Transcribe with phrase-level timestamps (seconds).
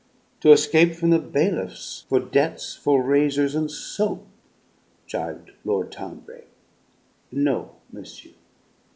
[0.39, 4.25] "To escape from the bailiffs for debts for razors and soap,"
[5.07, 6.49] gibed Lord Townbrake.
[7.31, 8.31] "No, monsieur.